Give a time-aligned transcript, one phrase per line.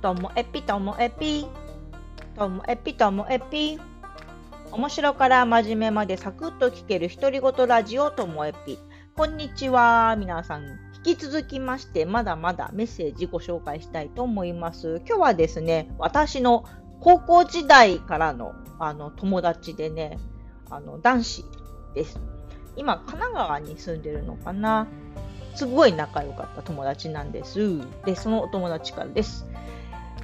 [0.00, 1.44] ともえぴともえぴ。
[2.36, 3.80] ともえぴともえぴ。
[4.70, 8.78] 面白から真面目までサクッと聞ける独り言ラジオともえぴ。
[9.16, 10.66] こんにちは、皆さん。
[11.04, 15.02] 引き続きまして、まだまだメッセージご紹介したいと思います。
[15.04, 16.64] 今日はですね、私の
[17.00, 20.20] 高校時代からのあの友達でね、
[20.70, 21.44] あの男子
[21.96, 22.20] です。
[22.76, 24.86] 今、神奈川に住んでるのかな。
[25.56, 27.80] すごい仲良かった友達なんです。
[28.04, 29.44] で、そのお友達からです。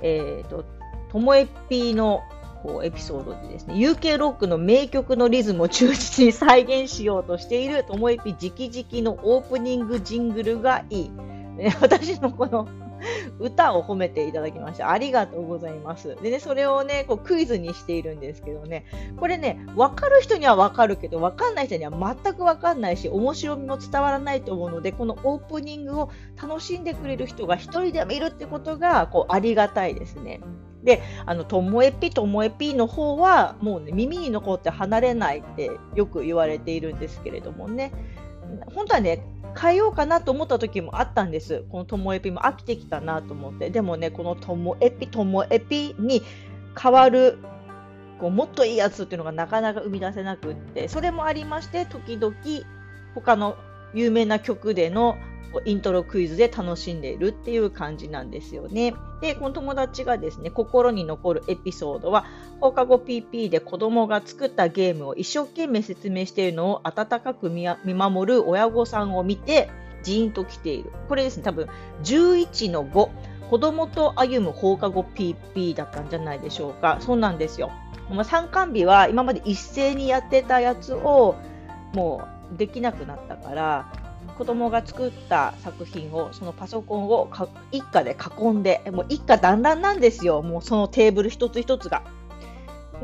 [0.04, 0.64] えっ、ー、と、
[1.10, 2.22] ともえぴの
[2.62, 11.10] こうエピソードでですね、UK ロックの名曲のリズムを忠実に再現しようとしているともえぴ直々のオープニングジングルがいい。
[11.80, 12.68] 私のこの
[13.38, 14.90] 歌を褒めていただきました。
[14.90, 16.16] ありがとうございます。
[16.22, 18.86] でね、それをね、こうクイズにしているんですけどね、
[19.18, 21.90] これね、分かる人には分かるけど、分かんない人には
[22.22, 30.40] 全く分かんないし、面白みも伝わらないと思うので、このオープニングを楽しんでくれる人が一人でもいるってことが、こう、ありがたいですね。
[30.84, 37.92] で、あの、ともえぴともえぴの方は、もうね、耳に残って離れないってよく言われているんですけれどもね、
[38.74, 39.24] 本当はね、
[39.58, 41.64] 変えようかなと思った時もあったんです。
[41.70, 43.70] このともえぴも飽きてきたなと思って。
[43.70, 46.22] でもね、このともえぴ、ともえぴに
[46.80, 47.38] 変わる、
[48.20, 52.34] こうもっといいやつっていうのがなかなか生み出せなくって、それもありまして、時々
[53.14, 53.56] 他の
[53.94, 55.16] 有名な曲での
[55.64, 58.94] イントロクイズで楽しんでいるっていう感じなんですよね。
[59.20, 62.26] で、この友達がですね、心に残るエピソードは、
[62.64, 69.68] 放課後 PP で子供が作ったゲームを一生懸命説明しているのを温かく見守る親御さんを見て、
[70.02, 70.90] ジーンと来ている。
[71.10, 71.68] これですね、多分
[72.04, 73.10] 11の5。
[73.50, 76.96] 子供と歩む放課後 PP だったんじゃないでしょうか。
[77.00, 77.70] そうなんですよ。
[78.24, 81.34] 参観日は今まで一斉にやってたやつを
[81.92, 83.92] もうできなくなったから
[84.36, 87.30] 子供が作った作品をそのパソコンを
[87.72, 92.02] 一家で囲んでもう一家団らんなんですよもうそのテーブル一つ一つが。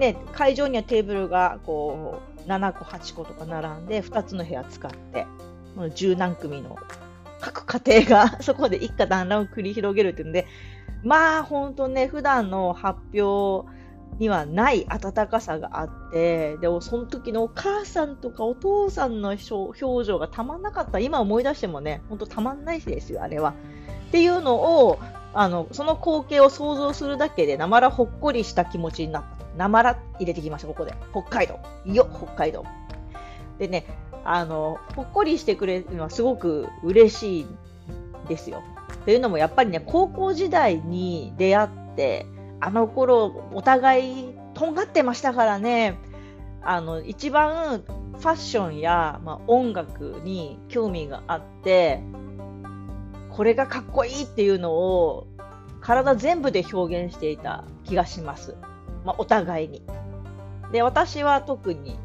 [0.00, 5.26] ね、会場にはテーブルがこう7個8個とか並んで2つの部屋使って
[5.94, 6.78] 十何組の
[7.38, 10.46] 各家庭が そこで一家団らんを繰り広げるっていうので
[11.04, 13.68] まあ本当ね普段の発表
[14.18, 23.54] にはない温かさがあってでもその時のお母さんとかお父さんの表情がたまんなかった今思い出してもねほんとたまんないですよあれは。
[24.08, 24.56] っていうの
[24.86, 24.98] を
[25.34, 29.39] あのその光景を想像するだけでなまらほっこりした気持ちになった。
[29.60, 32.64] なまら入れてきましたここで北海道よ北海道。
[33.58, 33.84] でね
[34.24, 37.58] あのほっこりしてくれるのはすごく嬉しいん
[38.26, 38.62] ですよ。
[39.04, 42.24] というのもやっぱりね高校時代に出会って
[42.58, 45.98] あの頃お互いとんがってましたからね
[46.62, 47.84] あの一番
[48.14, 52.00] ファッションや、まあ、音楽に興味があって
[53.28, 55.26] これがかっこいいっていうのを
[55.82, 58.56] 体全部で表現していた気がします、
[59.04, 59.82] まあ、お互いに。
[60.72, 61.98] で私は特に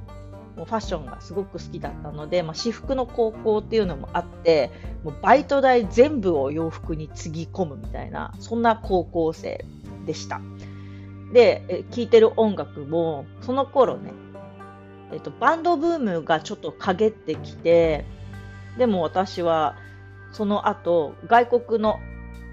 [0.56, 4.72] もうファッションがすごく好きだったので、まあ、私服の高校っていうのもあって
[5.04, 9.66] もうバイト代全部を洋服につぎ込むみたいなそんな高校生
[10.06, 10.42] でした。
[11.34, 14.14] で、聴いてる音楽も、その頃ね、
[15.12, 18.06] えっと、バンドブームがちょっと陰ってきて、
[18.78, 19.76] でも私は、
[20.32, 22.00] その後、外国の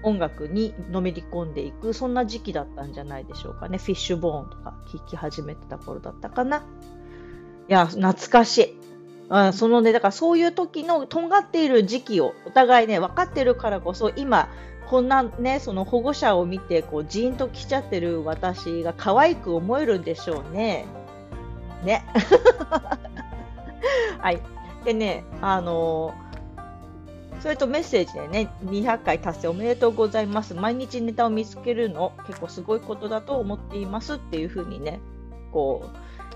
[0.03, 3.77] 音楽にのめり込んでいく、そんな時期だったんじゃないでしょうかね。
[3.77, 6.57] フィッシュボーンとか聴き始めてた頃だったかな。
[6.57, 6.61] い
[7.67, 8.77] や、懐かしい。
[9.29, 14.49] あそのね、だからそういう時のとんがっている時期をお互いね、分かってるからこそ、今、
[14.87, 20.85] こんなね、その保護者を見て、こう、ジーンと来ちゃってる私が可愛く思えるんでしょうね。
[21.83, 22.05] ね。
[24.19, 24.41] はい。
[24.83, 26.13] でね、あの、
[27.43, 30.53] それとメッセージでね、200回達成おめでとうございます。
[30.53, 35.01] 毎日ネタを見つけるの結構すごいことだと思っていますっていうふうにね、
[35.51, 35.89] こ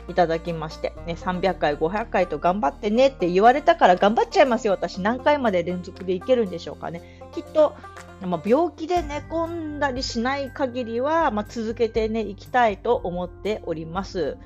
[0.09, 4.99] う、いただきまして、ね、300回、500回と頑張ってねって言われたから頑張っちゃいますよ、私。
[4.99, 7.22] 何回まで連続でいけるんでしょうかね。
[7.32, 7.73] きっと、
[8.20, 14.37] まあ、病気で寝込んだりしない限りは、まあ、続けてね、いきたいと思っております。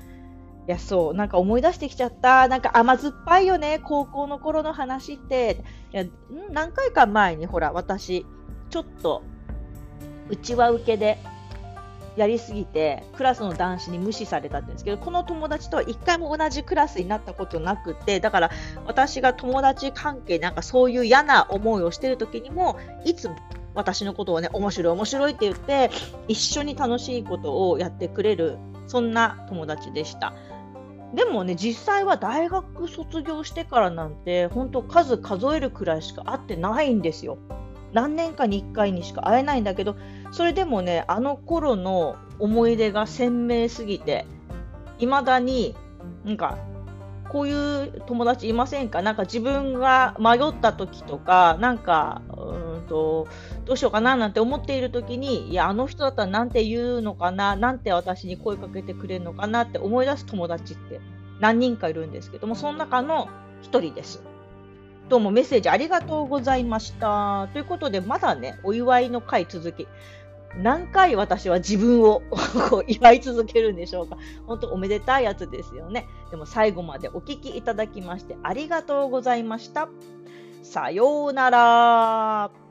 [0.68, 2.46] いや、そう、なんか思い出してきちゃった。
[2.48, 5.64] なんか甘酸っぱいよね、高校の頃の話って。
[5.92, 6.04] いや
[6.50, 8.24] 何回か前に、ほら、私、
[8.70, 9.22] ちょっと、
[10.28, 11.18] うちは受けで、
[12.16, 18.50] やりすぎてクラスの男子に無視されたんですけどこの友達とは一回も同じクラスになったことなくてだから
[18.86, 23.36] 私が友達関係なんかそういう嫌な思いをしてる時にもいつも
[23.74, 25.90] 私のことをね面白い面白いって言って
[26.28, 30.34] 一緒に楽しいことをやってくれるそんな友達でした。
[31.14, 37.38] でもね、実際は大学卒業してからなんて、本当数数えるくらいしか会ってないんですよ。
[37.92, 39.96] 何年かに1回にしか会えないんだけど、
[40.30, 44.26] それでもね、あの頃の思い出が鮮明すぎて、
[44.98, 45.74] 未だに、
[46.24, 46.56] なんか、
[47.28, 47.52] こうい
[47.88, 49.02] う友達いませんか？
[49.02, 52.40] なんか自分が迷った時とか、なんか、う
[52.92, 53.26] と、
[53.64, 61.00] どうしようかななんて思っている時に、いや、あの人だったらなんて言うのかな、なんて私に声かけてくれるのかなって思い出す友達って
[61.40, 63.30] 何人かいるんですけども、その中の
[63.62, 64.22] 一人です。
[65.08, 67.48] どうもメッセージありがとうございました。
[67.54, 69.88] ということで、まだね、お祝いの回続き。
[70.58, 72.22] 何回私は自分を
[72.86, 74.18] 祝い続けるんでしょうか。
[74.46, 76.06] 本当おめでたいやつですよね。
[76.30, 79.88] でも最後までお聞きいただきましてありがとうございました。
[80.62, 82.61] さようなら。